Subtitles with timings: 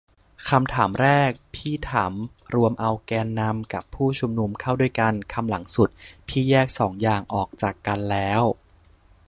[0.49, 2.13] คำถามแรกพี่ถาม
[2.55, 5.89] รวมเอาแกนนำกับผู้ชุมนุมเข้าด้วยกัน คำหลังสุด
[6.27, 8.43] พี่แยกสองอย่างออกจากกันแล้ว